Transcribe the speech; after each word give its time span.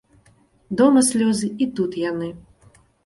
Дома 0.79 1.03
слёзы, 1.09 1.47
і 1.65 1.67
тут 1.81 1.91
яны. 2.09 2.31